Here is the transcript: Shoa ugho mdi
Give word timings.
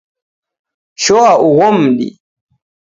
Shoa 1.03 1.31
ugho 1.47 1.67
mdi 1.79 2.07